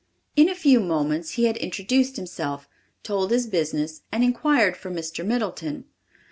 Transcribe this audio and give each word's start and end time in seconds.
In 0.35 0.49
a 0.49 0.55
few 0.55 0.79
moments 0.79 1.33
he 1.33 1.43
had 1.45 1.57
introduced 1.57 2.15
himself, 2.15 2.67
told 3.03 3.29
his 3.29 3.45
business 3.45 4.01
and 4.11 4.23
inquired 4.23 4.75
for 4.75 4.89
Mr. 4.89 5.23
Middleton. 5.23 5.85